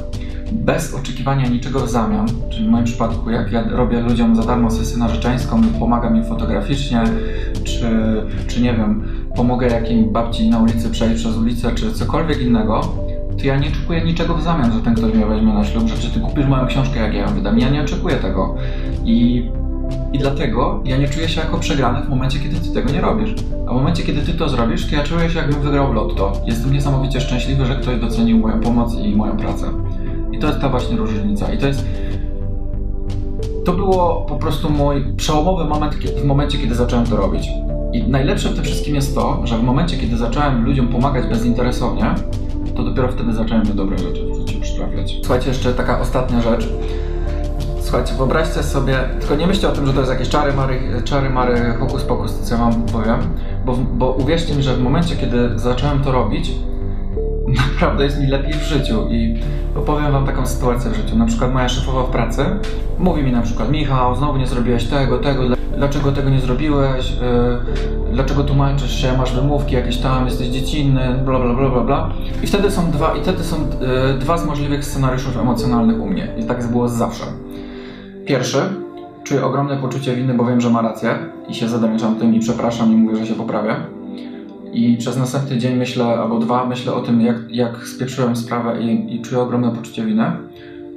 bez 0.53 0.95
oczekiwania 0.95 1.49
niczego 1.49 1.81
w 1.81 1.91
zamian, 1.91 2.27
czyli 2.51 2.67
w 2.67 2.71
moim 2.71 2.85
przypadku, 2.85 3.31
jak 3.31 3.53
ja 3.53 3.65
robię 3.71 4.01
ludziom 4.01 4.37
za 4.37 4.43
darmo 4.43 4.71
sesję 4.71 4.99
narzeczeńską, 4.99 5.63
pomagam 5.79 6.17
im 6.17 6.25
fotograficznie, 6.25 7.05
czy, 7.65 7.91
czy 8.49 8.63
nie 8.63 8.75
wiem, 8.75 9.05
pomogę 9.37 9.67
jakiej 9.67 10.05
babci 10.05 10.51
na 10.51 10.59
ulicy 10.59 10.91
przejść 10.91 11.23
przez 11.23 11.37
ulicę, 11.37 11.75
czy 11.75 11.93
cokolwiek 11.93 12.41
innego, 12.41 12.81
to 13.39 13.47
ja 13.47 13.59
nie 13.59 13.69
oczekuję 13.69 14.05
niczego 14.05 14.35
w 14.35 14.43
zamian, 14.43 14.73
że 14.73 14.81
ten 14.81 14.95
ktoś 14.95 15.15
mnie 15.15 15.27
weźmie 15.27 15.53
na 15.53 15.65
ślub, 15.65 15.89
że 15.89 15.99
czy 15.99 16.11
ty 16.11 16.21
kupisz 16.21 16.47
moją 16.47 16.67
książkę, 16.67 17.01
jak 17.01 17.15
ja 17.15 17.21
ją 17.21 17.35
wydam. 17.35 17.59
Ja 17.59 17.71
nie 17.71 17.83
oczekuję 17.83 18.17
tego. 18.17 18.57
I 19.05 19.49
i 20.13 20.19
dlatego 20.19 20.83
ja 20.85 20.97
nie 20.97 21.09
czuję 21.09 21.29
się 21.29 21.41
jako 21.41 21.59
przegrany 21.59 22.03
w 22.07 22.09
momencie, 22.09 22.39
kiedy 22.39 22.57
ty 22.57 22.75
tego 22.75 22.93
nie 22.93 23.01
robisz. 23.01 23.35
A 23.67 23.73
w 23.73 23.75
momencie, 23.75 24.03
kiedy 24.03 24.23
ty 24.23 24.33
to 24.33 24.49
zrobisz, 24.49 24.87
to 24.87 24.97
ja 24.97 25.03
czuję 25.03 25.31
się, 25.31 25.39
jakbym 25.39 25.61
wygrał 25.61 25.93
lotto. 25.93 26.33
Jestem 26.47 26.73
niesamowicie 26.73 27.21
szczęśliwy, 27.21 27.67
że 27.67 27.77
ktoś 27.77 28.01
docenił 28.01 28.39
moją 28.39 28.61
pomoc 28.61 28.95
i 28.95 29.17
moją 29.17 29.37
pracę. 29.37 29.67
To 30.43 30.47
jest 30.49 30.61
ta 30.61 30.69
właśnie 30.69 30.97
różnica. 30.97 31.53
I 31.53 31.59
to 31.59 31.67
jest. 31.67 31.85
To 33.65 33.73
było 33.73 34.27
po 34.29 34.37
prostu 34.37 34.71
mój 34.71 35.05
przełomowy 35.17 35.65
moment 35.65 35.95
w 35.95 36.25
momencie, 36.25 36.59
kiedy 36.59 36.75
zacząłem 36.75 37.07
to 37.07 37.17
robić. 37.17 37.49
I 37.93 38.03
najlepsze 38.03 38.49
w 38.49 38.55
tym 38.55 38.65
wszystkim 38.65 38.95
jest 38.95 39.15
to, 39.15 39.41
że 39.45 39.59
w 39.59 39.63
momencie, 39.63 39.99
kiedy 39.99 40.17
zacząłem 40.17 40.65
ludziom 40.65 40.89
pomagać 40.89 41.27
bezinteresownie, 41.27 42.15
to 42.77 42.83
dopiero 42.83 43.09
wtedy 43.09 43.33
zacząłem 43.33 43.63
dobre 43.75 43.99
rzeczy 43.99 44.27
w 44.27 44.35
życiu 44.35 44.61
przytrafiać. 44.61 45.17
Słuchajcie, 45.21 45.49
jeszcze 45.49 45.75
taka 45.75 46.01
ostatnia 46.01 46.41
rzecz. 46.41 46.69
Słuchajcie, 47.81 48.15
wyobraźcie 48.15 48.63
sobie, 48.63 48.99
tylko 49.21 49.37
nie 49.37 49.47
myślcie 49.47 49.69
o 49.69 49.73
tym, 49.73 49.87
że 49.87 49.93
to 49.93 50.01
jest 50.01 50.13
jakieś 50.13 50.29
czary 50.29 50.53
mary, 50.53 50.81
czary 51.05 51.31
mary 51.31 51.75
hokus 51.81 52.03
pokus, 52.03 52.35
co 52.35 52.55
ja 52.55 52.61
wam 52.61 52.83
powiem, 52.83 53.19
bo, 53.67 53.77
bo 53.77 54.13
uwierzcie 54.13 54.55
mi, 54.55 54.63
że 54.63 54.75
w 54.75 54.83
momencie, 54.83 55.17
kiedy 55.17 55.59
zacząłem 55.59 56.01
to 56.01 56.13
robić, 56.13 56.53
naprawdę 57.73 58.05
jest 58.05 58.21
mi 58.21 58.27
lepiej 58.27 58.53
w 58.53 58.63
życiu 58.63 59.09
i 59.11 59.41
opowiem 59.77 60.13
wam 60.13 60.27
taką 60.27 60.47
sytuację 60.47 60.91
w 60.91 60.97
życiu. 60.97 61.17
Na 61.17 61.27
przykład 61.27 61.53
moja 61.53 61.69
szefowa 61.69 62.03
w 62.03 62.11
pracy 62.11 62.45
mówi 62.99 63.23
mi 63.23 63.33
na 63.33 63.43
przykład 63.43 63.71
Michał, 63.71 64.17
znowu 64.17 64.39
nie 64.39 64.47
zrobiłeś 64.47 64.85
tego, 64.85 65.19
tego, 65.19 65.43
dlaczego 65.77 66.13
tego 66.13 66.31
nie 66.31 66.41
zrobiłeś, 66.41 67.11
yy, 67.11 68.13
dlaczego 68.13 68.45
tłumaczysz 68.45 69.03
się, 69.03 69.19
masz 69.19 69.35
wymówki 69.35 69.75
jakieś 69.75 69.97
tam, 69.97 70.27
jesteś 70.27 70.49
dziecinny, 70.49 71.21
bla 71.25 71.39
bla 71.41 71.55
bla 71.55 71.71
bla 71.71 71.81
bla. 71.81 72.13
I 72.43 72.47
wtedy 72.47 72.71
są 72.71 72.91
dwa, 72.91 73.17
i 73.17 73.23
wtedy 73.23 73.45
są 73.45 73.57
yy, 73.57 74.19
dwa 74.19 74.39
z 74.39 74.47
możliwych 74.47 74.85
scenariuszów 74.85 75.37
emocjonalnych 75.37 76.01
u 76.01 76.07
mnie. 76.07 76.29
I 76.39 76.45
tak 76.45 76.67
było 76.67 76.89
zawsze. 76.89 77.25
Pierwszy, 78.27 78.59
czuję 79.25 79.45
ogromne 79.45 79.77
poczucie 79.77 80.17
winy, 80.17 80.35
bo 80.35 80.45
wiem, 80.45 80.61
że 80.61 80.71
ma 80.71 80.83
rację 80.83 81.19
i 81.49 81.55
się 81.55 81.69
zadamieszam 81.69 82.17
tym 82.17 82.35
i 82.35 82.41
przepraszam 82.41 82.93
i 82.93 82.97
mówię, 82.97 83.17
że 83.17 83.27
się 83.27 83.35
poprawię. 83.35 83.77
I 84.73 84.97
przez 84.97 85.17
następny 85.17 85.59
dzień 85.59 85.77
myślę, 85.77 86.05
albo 86.05 86.39
dwa, 86.39 86.67
myślę 86.67 86.95
o 86.95 87.01
tym, 87.01 87.21
jak, 87.21 87.37
jak 87.51 87.89
spieprzyłem 87.89 88.37
sprawę 88.37 88.83
i, 88.83 89.17
i 89.17 89.23
czuję 89.23 89.41
ogromne 89.41 89.71
poczucie 89.71 90.05
winy. 90.05 90.25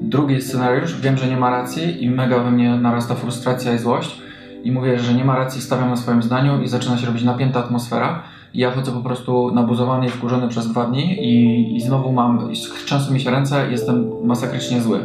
Drugi 0.02 0.42
scenariusz, 0.42 1.02
wiem, 1.02 1.18
że 1.18 1.28
nie 1.28 1.38
ma 1.38 1.50
racji 1.50 2.04
i 2.04 2.10
mega 2.10 2.40
we 2.40 2.52
mnie 2.52 2.78
narasta 2.78 3.16
frustracja 3.16 3.74
i 3.74 3.78
złość 3.78 4.22
i 4.64 4.72
mówię, 4.72 5.00
że 5.00 5.14
nie 5.14 5.26
ma 5.26 5.36
racji, 5.36 5.62
stawiam 5.62 5.90
na 5.90 5.96
swoim 5.96 6.24
zdaniu 6.24 6.62
i 6.62 6.68
zaczyna 6.68 6.98
się 6.98 7.06
robić 7.06 7.24
napięta 7.24 7.60
atmosfera 7.60 8.24
i 8.54 8.60
ja 8.60 8.72
chodzę 8.72 8.92
po 8.92 9.02
prostu 9.02 9.52
nabuzowany 9.52 10.06
i 10.06 10.10
wkurzony 10.10 10.48
przez 10.48 10.68
dwa 10.68 10.86
dni 10.86 11.24
i, 11.24 11.76
i 11.76 11.82
znowu 11.82 12.12
mam, 12.12 12.50
często 12.86 13.14
mi 13.14 13.20
się 13.20 13.32
ręce, 13.32 13.72
jestem 13.72 14.12
masakrycznie 14.24 14.82
zły. 14.82 15.00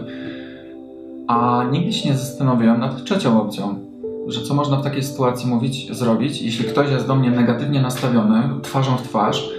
A 1.29 1.65
nigdy 1.73 1.93
się 1.93 2.09
nie 2.09 2.17
zastanowiłem 2.17 2.81
nad 2.81 3.05
trzecią 3.05 3.43
opcją, 3.43 3.90
że 4.27 4.43
co 4.43 4.55
można 4.55 4.77
w 4.77 4.85
takiej 4.85 5.03
sytuacji 5.03 5.49
mówić, 5.49 5.97
zrobić, 5.97 6.43
jeśli 6.43 6.65
ktoś 6.65 6.91
jest 6.91 7.07
do 7.07 7.17
mnie 7.17 7.31
negatywnie 7.31 7.83
nastawiony, 7.83 8.43
twarzą 8.63 8.97
w 8.97 9.03
twarz 9.03 9.51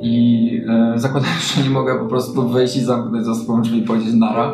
i 0.00 0.48
e, 0.68 0.98
zakładając, 0.98 1.42
że 1.54 1.62
nie 1.62 1.70
mogę 1.70 1.98
po 1.98 2.06
prostu 2.06 2.48
wyjść 2.48 2.76
i 2.76 2.80
zamknąć 2.80 3.26
za 3.26 3.34
sobą 3.34 3.62
drzwi 3.62 3.78
i 3.78 3.82
powiedzieć 3.82 4.14
nara, 4.14 4.52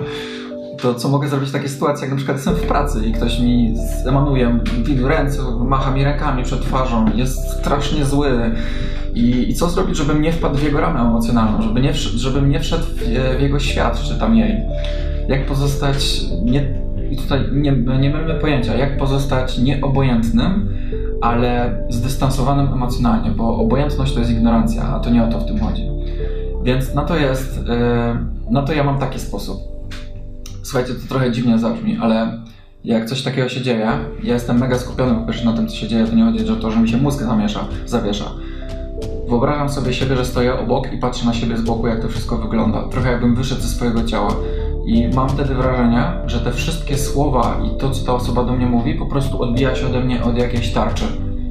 to 0.81 0.95
co 0.95 1.09
mogę 1.09 1.29
zrobić 1.29 1.49
w 1.49 1.53
takiej 1.53 1.69
sytuacji, 1.69 2.03
jak 2.03 2.11
na 2.11 2.17
przykład 2.17 2.37
jestem 2.37 2.55
w 2.55 2.63
pracy 2.63 3.07
i 3.07 3.13
ktoś 3.13 3.41
mi 3.41 3.75
emanuje 4.07 4.61
w 4.97 5.05
ręce, 5.05 5.43
macha 5.65 5.91
mi 5.91 6.05
rękami 6.05 6.43
przed 6.43 6.63
twarzą, 6.63 7.07
jest 7.15 7.51
strasznie 7.51 8.05
zły 8.05 8.55
i, 9.15 9.51
i 9.51 9.55
co 9.55 9.69
zrobić, 9.69 9.97
żebym 9.97 10.23
nie 10.23 10.33
wpadł 10.33 10.57
w 10.57 10.63
jego 10.63 10.81
ramę 10.81 11.01
emocjonalną, 11.01 11.63
żeby 11.63 11.81
nie, 11.81 11.95
żebym 11.95 12.51
nie 12.51 12.61
wszedł 12.61 12.85
w, 12.85 12.99
w 13.39 13.41
jego 13.41 13.59
świat, 13.59 14.01
czy 14.01 14.19
tam 14.19 14.37
jej? 14.37 14.57
Jak 15.29 15.47
pozostać 15.47 16.21
nie, 16.45 16.88
i 17.11 17.17
tutaj 17.17 17.41
nie, 17.53 17.73
nie 17.73 18.11
pojęcia, 18.41 18.75
jak 18.75 18.97
pozostać 18.97 19.59
nieobojętnym, 19.59 20.69
ale 21.21 21.83
zdystansowanym 21.89 22.73
emocjonalnie, 22.73 23.31
bo 23.31 23.57
obojętność 23.57 24.15
to 24.15 24.21
jest 24.21 24.33
ignorancja, 24.33 24.83
a 24.83 25.01
to 25.01 25.11
nie 25.11 25.25
o 25.25 25.29
to 25.29 25.41
w 25.41 25.47
tym 25.47 25.59
chodzi. 25.61 25.89
Więc 26.63 26.95
na 26.95 27.05
to 27.05 27.17
jest, 27.17 27.59
yy, 27.59 28.51
na 28.51 28.63
to 28.63 28.73
ja 28.73 28.85
mam 28.85 28.99
taki 28.99 29.21
sposób. 29.21 29.59
Słuchajcie, 30.63 30.95
to 30.95 31.09
trochę 31.09 31.33
dziwnie 31.33 31.59
zabrzmi, 31.59 31.99
ale 32.01 32.43
jak 32.85 33.05
coś 33.05 33.23
takiego 33.23 33.49
się 33.49 33.63
dzieje, 33.63 33.89
ja 34.23 34.35
jestem 34.35 34.59
mega 34.59 34.79
skupiony 34.79 35.15
po 35.15 35.27
pierwsze 35.27 35.45
na 35.45 35.53
tym, 35.53 35.69
co 35.69 35.77
się 35.77 35.89
dzieje, 35.89 36.07
to 36.07 36.15
nie 36.15 36.25
chodzi 36.25 36.51
o 36.51 36.57
to, 36.57 36.71
że 36.71 36.81
mi 36.81 36.89
się 36.89 36.97
mózg 36.97 37.23
zamiesza, 37.23 37.61
zawiesza. 37.87 38.25
Wyobrażam 39.29 39.69
sobie 39.69 39.93
siebie, 39.93 40.17
że 40.17 40.25
stoję 40.25 40.59
obok 40.59 40.93
i 40.93 40.99
patrzę 40.99 41.27
na 41.27 41.35
siebie 41.35 41.57
z 41.57 41.63
boku, 41.63 41.87
jak 41.87 42.03
to 42.03 42.09
wszystko 42.09 42.39
wygląda. 42.39 42.89
Trochę 42.89 43.13
jakbym 43.13 43.35
wyszedł 43.35 43.61
ze 43.61 43.69
swojego 43.69 44.05
ciała. 44.05 44.35
I 44.89 45.09
mam 45.15 45.29
wtedy 45.29 45.55
wrażenie, 45.55 46.03
że 46.27 46.41
te 46.41 46.53
wszystkie 46.53 46.99
słowa 46.99 47.57
i 47.65 47.79
to, 47.79 47.91
co 47.91 48.07
ta 48.07 48.15
osoba 48.15 48.45
do 48.45 48.53
mnie 48.53 48.67
mówi, 48.67 48.95
po 48.95 49.07
prostu 49.07 49.43
odbija 49.43 49.75
się 49.75 49.87
ode 49.87 50.01
mnie 50.01 50.25
od 50.25 50.39
jakiejś 50.39 50.73
tarczy. 50.73 51.05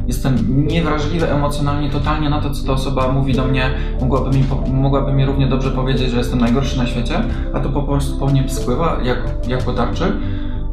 Jestem 0.08 0.67
niewrażliwy 0.67 1.32
emocjonalnie 1.32 1.89
totalnie 1.89 2.29
na 2.29 2.41
to, 2.41 2.51
co 2.51 2.67
ta 2.67 2.74
osoba 2.74 3.12
mówi 3.12 3.34
do 3.34 3.46
mnie. 3.46 3.70
Mogłaby 4.01 4.38
mi, 4.38 4.44
mogłaby 4.74 5.13
mi 5.13 5.25
równie 5.25 5.48
dobrze 5.48 5.72
powiedzieć, 5.72 6.10
że 6.10 6.17
jestem 6.17 6.39
najgorszy 6.39 6.77
na 6.77 6.88
świecie, 6.88 7.24
a 7.53 7.60
to 7.60 7.70
po 7.70 7.84
prostu 7.84 8.20
po 8.20 8.25
mnie 8.27 8.50
spływa 8.50 8.98
jak, 9.03 9.20
jak 9.48 9.63
tarczy, 9.63 10.13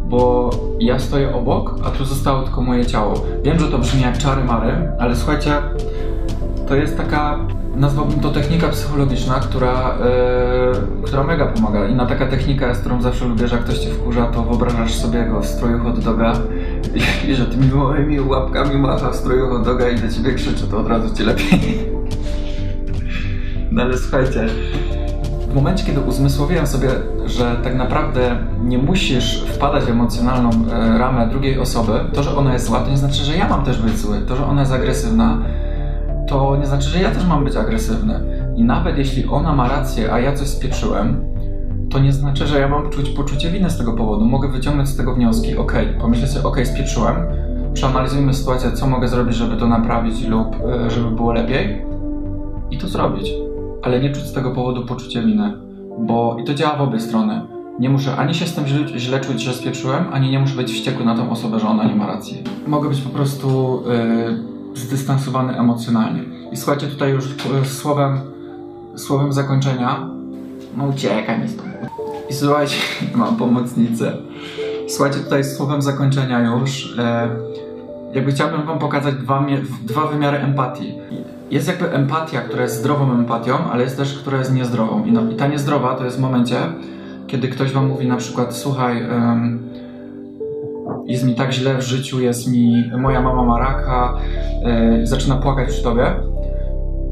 bo 0.08 0.50
ja 0.80 0.98
stoję 0.98 1.34
obok, 1.34 1.76
a 1.86 1.90
tu 1.90 2.04
zostało 2.04 2.42
tylko 2.42 2.62
moje 2.62 2.86
ciało. 2.86 3.14
Wiem, 3.42 3.58
że 3.58 3.66
to 3.66 3.78
brzmi 3.78 4.02
jak 4.02 4.18
czary 4.18 4.44
mary, 4.44 4.92
ale 4.98 5.16
słuchajcie, 5.16 5.52
to 6.68 6.74
jest 6.74 6.96
taka 6.96 7.38
nazwałbym 7.76 8.20
to 8.20 8.30
technika 8.30 8.68
psychologiczna, 8.68 9.34
która, 9.34 9.98
yy, 11.02 11.02
która 11.02 11.24
mega 11.24 11.46
pomaga. 11.46 11.88
Inna 11.88 12.06
taka 12.06 12.26
technika, 12.26 12.74
z 12.74 12.78
którą 12.78 13.02
zawsze 13.02 13.24
lubię, 13.24 13.48
że 13.48 13.56
jak 13.56 13.64
ktoś 13.64 13.78
cię 13.78 13.90
wkurza, 13.90 14.26
to 14.26 14.42
wyobrażasz 14.42 14.94
sobie 14.94 15.24
go 15.24 15.40
w 15.40 15.46
stroju 15.46 15.78
hot 15.78 16.00
doga 16.00 16.32
i 17.28 17.34
że 17.34 17.46
tymi 17.46 17.68
małymi 17.68 18.20
łapkami 18.20 18.78
macha 18.78 19.10
w 19.10 19.16
stroju 19.16 19.48
hot 19.48 19.64
doga 19.64 19.88
i 19.88 19.98
do 19.98 20.08
ciebie 20.08 20.34
krzyczy, 20.34 20.66
to 20.66 20.78
od 20.78 20.88
razu 20.88 21.16
ci 21.16 21.22
lepiej. 21.22 21.60
No 23.70 23.82
ale 23.82 23.98
słuchajcie, 23.98 24.46
w 25.48 25.54
momencie, 25.54 25.84
kiedy 25.86 26.00
uzmysłowiłem 26.00 26.66
sobie, 26.66 26.88
że 27.26 27.56
tak 27.64 27.74
naprawdę 27.74 28.38
nie 28.64 28.78
musisz 28.78 29.44
wpadać 29.44 29.84
w 29.84 29.88
emocjonalną 29.88 30.50
e, 30.72 30.98
ramę 30.98 31.26
drugiej 31.26 31.58
osoby, 31.58 31.92
to, 32.12 32.22
że 32.22 32.36
ona 32.36 32.52
jest 32.52 32.66
zła, 32.66 32.80
to 32.80 32.90
nie 32.90 32.98
znaczy, 32.98 33.24
że 33.24 33.36
ja 33.36 33.48
mam 33.48 33.64
też 33.64 33.82
być 33.82 33.98
zły. 33.98 34.20
To, 34.28 34.36
że 34.36 34.46
ona 34.46 34.60
jest 34.60 34.72
agresywna, 34.72 35.38
to 36.28 36.56
nie 36.56 36.66
znaczy, 36.66 36.88
że 36.88 37.02
ja 37.02 37.10
też 37.10 37.26
mam 37.26 37.44
być 37.44 37.56
agresywny. 37.56 38.20
I 38.56 38.64
nawet 38.64 38.98
jeśli 38.98 39.26
ona 39.26 39.52
ma 39.52 39.68
rację, 39.68 40.12
a 40.12 40.20
ja 40.20 40.32
coś 40.32 40.48
spieprzyłem, 40.48 41.34
to 41.90 41.98
nie 41.98 42.12
znaczy, 42.12 42.46
że 42.46 42.60
ja 42.60 42.68
mam 42.68 42.90
czuć 42.90 43.10
poczucie 43.10 43.50
winy 43.50 43.70
z 43.70 43.78
tego 43.78 43.92
powodu. 43.92 44.24
Mogę 44.24 44.48
wyciągnąć 44.48 44.88
z 44.88 44.96
tego 44.96 45.14
wnioski, 45.14 45.56
ok, 45.56 45.72
pomyślę 46.00 46.26
sobie, 46.26 46.46
ok, 46.46 46.58
spieprzyłem, 46.64 47.16
przeanalizujmy 47.74 48.34
sytuację, 48.34 48.72
co 48.72 48.86
mogę 48.86 49.08
zrobić, 49.08 49.36
żeby 49.36 49.56
to 49.56 49.66
naprawić 49.66 50.24
lub 50.26 50.56
e, 50.56 50.90
żeby 50.90 51.10
było 51.10 51.32
lepiej 51.32 51.82
i 52.70 52.78
to 52.78 52.88
zrobić. 52.88 53.32
Ale 53.82 54.00
nie 54.00 54.12
czuć 54.12 54.24
z 54.24 54.32
tego 54.32 54.50
powodu 54.50 54.86
poczucia 54.86 55.22
winy, 55.22 55.52
bo 55.98 56.36
i 56.40 56.44
to 56.44 56.54
działa 56.54 56.76
w 56.76 56.80
obie 56.80 57.00
strony. 57.00 57.40
Nie 57.78 57.90
muszę 57.90 58.16
ani 58.16 58.34
się 58.34 58.46
z 58.46 58.54
tym 58.54 58.66
źle, 58.66 58.98
źle 58.98 59.20
czuć, 59.20 59.42
że 59.42 59.52
spieprzyłem, 59.52 60.04
ani 60.12 60.30
nie 60.30 60.38
muszę 60.38 60.56
być 60.56 60.72
wściekły 60.72 61.04
na 61.04 61.16
tą 61.16 61.30
osobę, 61.30 61.60
że 61.60 61.68
ona 61.68 61.84
nie 61.84 61.94
ma 61.94 62.06
racji. 62.06 62.42
Mogę 62.66 62.88
być 62.88 63.00
po 63.00 63.10
prostu 63.10 63.82
yy, 63.86 64.53
zdystansowany 64.74 65.58
emocjonalnie. 65.58 66.22
I 66.52 66.56
słuchajcie, 66.56 66.86
tutaj 66.86 67.10
już 67.10 67.28
yy, 67.28 67.64
słowem, 67.64 68.20
słowem 68.96 69.32
zakończenia, 69.32 70.08
no 70.76 70.84
uciekaj 70.84 71.40
mi 71.40 71.48
stąd. 71.48 71.68
I 72.30 72.34
słuchajcie, 72.34 72.76
mam 73.14 73.36
pomocnicę. 73.36 74.16
Słuchajcie, 74.88 75.18
tutaj 75.18 75.44
słowem 75.44 75.82
zakończenia 75.82 76.40
już, 76.40 76.98
e, 76.98 77.28
jakby 78.14 78.32
chciałbym 78.32 78.66
wam 78.66 78.78
pokazać 78.78 79.14
dwa, 79.14 79.46
dwa 79.82 80.06
wymiary 80.06 80.38
empatii. 80.38 80.94
Jest 81.50 81.68
jakby 81.68 81.92
empatia, 81.92 82.40
która 82.40 82.62
jest 82.62 82.76
zdrową 82.76 83.12
empatią, 83.12 83.58
ale 83.72 83.84
jest 83.84 83.96
też, 83.96 84.18
która 84.18 84.38
jest 84.38 84.52
niezdrową. 84.52 85.04
I, 85.04 85.12
no, 85.12 85.30
i 85.30 85.34
ta 85.34 85.46
niezdrowa 85.46 85.94
to 85.94 86.04
jest 86.04 86.16
w 86.16 86.20
momencie, 86.20 86.56
kiedy 87.26 87.48
ktoś 87.48 87.72
wam 87.72 87.86
mówi 87.86 88.08
na 88.08 88.16
przykład, 88.16 88.56
słuchaj, 88.56 89.06
jest 91.06 91.24
mi 91.24 91.34
tak 91.34 91.52
źle 91.52 91.78
w 91.78 91.82
życiu, 91.82 92.20
jest 92.20 92.52
mi, 92.52 92.90
moja 92.98 93.22
mama 93.22 93.44
ma 93.44 93.58
raka, 93.58 94.18
e, 94.64 95.06
zaczyna 95.06 95.36
płakać 95.36 95.68
przy 95.68 95.82
tobie 95.82 96.14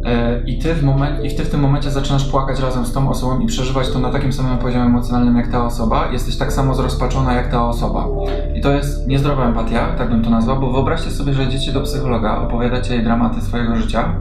E, 0.05 0.41
I 0.47 0.59
ty, 0.59 0.75
w 0.75 0.83
moment, 0.83 1.25
I 1.25 1.37
ty 1.37 1.45
w 1.45 1.51
tym 1.51 1.61
momencie 1.61 1.91
zaczynasz 1.91 2.25
płakać 2.25 2.61
razem 2.61 2.87
z 2.87 2.93
tą 2.93 3.11
osobą 3.11 3.41
i 3.41 3.47
przeżywać 3.47 3.89
to 3.89 3.99
na 3.99 4.11
takim 4.11 4.33
samym 4.33 4.59
poziomie 4.59 4.85
emocjonalnym 4.85 5.37
jak 5.37 5.49
ta 5.49 5.67
osoba. 5.67 6.09
Jesteś 6.13 6.37
tak 6.37 6.53
samo 6.53 6.75
zrozpaczona 6.75 7.35
jak 7.35 7.51
ta 7.51 7.69
osoba. 7.69 8.09
I 8.55 8.61
to 8.61 8.73
jest 8.73 9.09
niezdrowa 9.09 9.49
empatia, 9.49 9.95
tak 9.99 10.11
bym 10.11 10.25
to 10.25 10.31
nazwał, 10.31 10.61
bo 10.61 10.73
wyobraźcie 10.73 11.11
sobie, 11.11 11.33
że 11.33 11.45
idziecie 11.45 11.73
do 11.73 11.81
psychologa, 11.81 12.39
opowiadacie 12.39 12.95
jej 12.95 13.05
dramaty 13.05 13.41
swojego 13.41 13.77
życia 13.77 14.15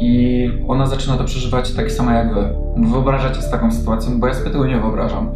i 0.00 0.50
ona 0.68 0.86
zaczyna 0.86 1.16
to 1.16 1.24
przeżywać 1.24 1.72
tak 1.72 1.92
samo 1.92 2.10
jak 2.10 2.34
wy. 2.34 2.48
Wyobrażacie 2.76 3.42
sobie 3.42 3.52
taką 3.52 3.72
sytuację, 3.72 4.12
bo 4.18 4.26
ja 4.26 4.34
sobie 4.34 4.50
tego 4.50 4.66
nie 4.66 4.80
wyobrażam. 4.80 5.32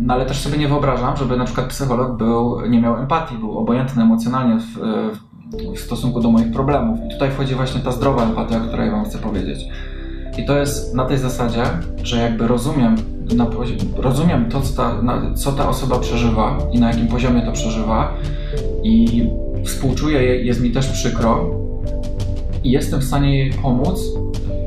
No 0.00 0.14
ale 0.14 0.26
też 0.26 0.38
sobie 0.40 0.58
nie 0.58 0.68
wyobrażam, 0.68 1.16
żeby 1.16 1.36
na 1.36 1.44
przykład 1.44 1.66
psycholog 1.66 2.16
był, 2.16 2.60
nie 2.68 2.80
miał 2.80 2.96
empatii, 2.96 3.38
był 3.38 3.58
obojętny 3.58 4.02
emocjonalnie 4.02 4.60
w, 4.60 4.78
w 5.76 5.78
stosunku 5.78 6.20
do 6.20 6.30
moich 6.30 6.52
problemów. 6.52 6.98
I 7.06 7.12
tutaj 7.12 7.30
wchodzi 7.30 7.54
właśnie 7.54 7.80
ta 7.80 7.92
zdrowa 7.92 8.22
empatia, 8.22 8.56
o 8.56 8.60
której 8.60 8.90
Wam 8.90 9.04
chcę 9.04 9.18
powiedzieć. 9.18 9.64
I 10.38 10.44
to 10.44 10.58
jest 10.58 10.94
na 10.94 11.04
tej 11.04 11.18
zasadzie, 11.18 11.62
że 12.02 12.16
jakby 12.16 12.46
rozumiem, 12.46 12.96
rozumiem 13.96 14.48
to, 14.48 14.60
co 14.60 14.76
ta, 14.76 15.02
na, 15.02 15.34
co 15.34 15.52
ta 15.52 15.68
osoba 15.68 15.98
przeżywa 15.98 16.58
i 16.72 16.80
na 16.80 16.88
jakim 16.88 17.08
poziomie 17.08 17.42
to 17.42 17.52
przeżywa 17.52 18.14
i 18.82 19.26
współczuję 19.64 20.44
jest 20.44 20.60
mi 20.60 20.70
też 20.70 20.88
przykro 20.88 21.50
i 22.64 22.70
jestem 22.70 23.00
w 23.00 23.04
stanie 23.04 23.38
jej 23.38 23.52
pomóc 23.52 24.00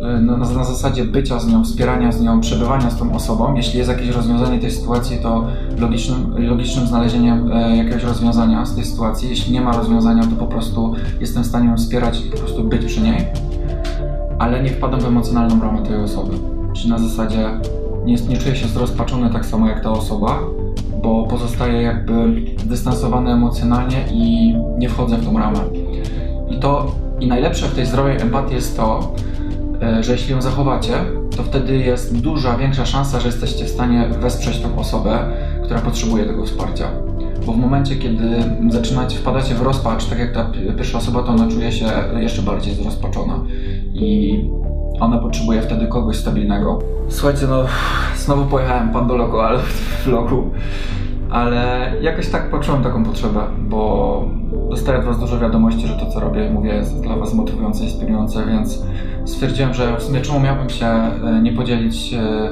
na, 0.03 0.37
na, 0.37 0.45
zasadzie 0.45 1.05
bycia 1.05 1.39
z 1.39 1.47
nią, 1.47 1.63
wspierania 1.63 2.11
z 2.11 2.21
nią, 2.21 2.41
przebywania 2.41 2.89
z 2.89 2.97
tą 2.97 3.15
osobą. 3.15 3.55
Jeśli 3.55 3.77
jest 3.77 3.89
jakieś 3.89 4.09
rozwiązanie 4.09 4.59
tej 4.59 4.71
sytuacji, 4.71 5.17
to 5.17 5.47
logicznym, 5.77 6.47
logicznym 6.47 6.87
znalezieniem 6.87 7.51
e, 7.51 7.77
jakiegoś 7.77 8.03
rozwiązania 8.03 8.65
z 8.65 8.75
tej 8.75 8.85
sytuacji. 8.85 9.29
Jeśli 9.29 9.53
nie 9.53 9.61
ma 9.61 9.71
rozwiązania, 9.71 10.23
to 10.23 10.35
po 10.35 10.45
prostu 10.45 10.93
jestem 11.19 11.43
w 11.43 11.47
stanie 11.47 11.69
ją 11.69 11.77
wspierać 11.77 12.25
i 12.25 12.29
po 12.29 12.37
prostu 12.37 12.63
być 12.63 12.85
przy 12.85 13.01
niej, 13.01 13.17
ale 14.39 14.63
nie 14.63 14.69
wpadam 14.69 14.99
w 14.99 15.05
emocjonalną 15.05 15.61
ramę 15.61 15.81
tej 15.81 15.95
osoby. 15.95 16.37
Czyli 16.73 16.89
na 16.89 16.99
zasadzie 16.99 17.49
nie, 18.05 18.15
nie 18.15 18.37
czuję 18.37 18.55
się 18.55 18.67
zrozpaczony 18.67 19.29
tak 19.29 19.45
samo 19.45 19.69
jak 19.69 19.83
ta 19.83 19.91
osoba, 19.91 20.39
bo 21.03 21.27
pozostaję 21.27 21.81
jakby 21.81 22.41
dystansowany 22.65 23.31
emocjonalnie 23.31 23.97
i 24.11 24.53
nie 24.77 24.89
wchodzę 24.89 25.17
w 25.17 25.25
tą 25.25 25.37
ramę. 25.37 25.59
I 26.49 26.59
to 26.59 26.91
i 27.19 27.27
najlepsze 27.27 27.67
w 27.67 27.75
tej 27.75 27.85
zdrowej 27.85 28.21
empatii 28.21 28.55
jest 28.55 28.77
to, 28.77 29.13
E, 29.23 29.32
że 30.01 30.11
jeśli 30.11 30.31
ją 30.31 30.41
zachowacie, 30.41 30.93
to 31.37 31.43
wtedy 31.43 31.77
jest 31.77 32.21
duża, 32.21 32.57
większa 32.57 32.85
szansa, 32.85 33.19
że 33.19 33.27
jesteście 33.27 33.65
w 33.65 33.69
stanie 33.69 34.09
wesprzeć 34.19 34.59
tą 34.59 34.79
osobę, 34.79 35.19
która 35.63 35.79
potrzebuje 35.79 36.25
tego 36.25 36.45
wsparcia. 36.45 36.87
Bo 37.45 37.53
w 37.53 37.57
momencie, 37.57 37.95
kiedy 37.95 38.43
zaczynacie, 38.69 39.17
wpadacie 39.17 39.55
w 39.55 39.61
rozpacz, 39.61 40.05
tak 40.05 40.19
jak 40.19 40.33
ta 40.33 40.51
pierwsza 40.77 40.97
osoba, 40.97 41.23
to 41.23 41.27
ona 41.27 41.47
czuje 41.47 41.71
się 41.71 41.85
jeszcze 42.19 42.41
bardziej 42.41 42.73
zrozpaczona. 42.73 43.39
I 43.93 44.39
ona 44.99 45.17
potrzebuje 45.17 45.61
wtedy 45.61 45.87
kogoś 45.87 46.17
stabilnego. 46.17 46.79
Słuchajcie, 47.07 47.47
no 47.49 47.63
znowu 48.15 48.45
pojechałem 48.45 48.89
pan 48.89 49.07
do 49.07 49.17
loku, 49.17 49.39
ale 49.39 49.59
w 49.63 50.03
vlogu. 50.05 50.51
Ale 51.29 51.93
jakoś 52.01 52.29
tak 52.29 52.49
poczułem 52.49 52.83
taką 52.83 53.03
potrzebę, 53.03 53.39
bo 53.59 54.25
dostaję 54.69 54.99
od 54.99 55.05
Was 55.05 55.19
dużo 55.19 55.39
wiadomości, 55.39 55.87
że 55.87 55.93
to 55.93 56.11
co 56.11 56.19
robię, 56.19 56.49
mówię, 56.49 56.75
jest 56.75 57.01
dla 57.01 57.15
Was 57.15 57.33
motywujące, 57.33 57.83
inspirujące, 57.83 58.45
więc 58.45 58.83
stwierdziłem, 59.25 59.73
że 59.73 59.97
w 59.97 60.03
sumie 60.03 60.21
czemu 60.21 60.39
miałbym 60.39 60.69
się 60.69 60.85
e, 60.85 61.39
nie 61.41 61.51
podzielić, 61.51 62.13
e, 62.13 62.49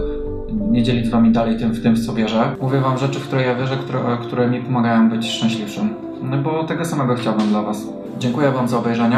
nie 0.72 0.84
dzielić 0.84 1.06
z 1.06 1.10
Wami 1.10 1.32
dalej 1.32 1.58
tym, 1.58 1.72
w 1.72 1.84
tym, 1.84 1.96
w 1.96 2.06
co 2.06 2.14
wierzę. 2.14 2.56
Mówię 2.62 2.82
Wam 2.82 2.98
rzeczy, 2.98 3.20
w 3.20 3.28
które 3.28 3.46
ja 3.46 3.56
wierzę, 3.56 3.78
które, 3.78 4.18
które 4.22 4.50
mi 4.50 4.62
pomagają 4.62 5.10
być 5.10 5.28
szczęśliwszym. 5.30 5.94
No 6.22 6.38
bo 6.38 6.64
tego 6.64 6.86
samego 6.86 7.16
chciałbym 7.16 7.48
dla 7.48 7.62
Was. 7.62 7.88
Dziękuję 8.20 8.52
Wam 8.52 8.68
za 8.68 8.78
obejrzenie. 8.78 9.18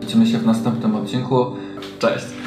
Widzimy 0.00 0.26
się 0.26 0.38
w 0.38 0.46
następnym 0.46 0.96
odcinku. 0.96 1.46
Cześć! 1.98 2.41